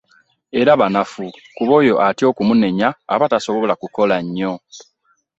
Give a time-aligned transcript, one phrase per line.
[0.59, 1.25] Era banafu
[1.55, 4.53] kuba oyo atya okumunenya abatasobola kukola nnyo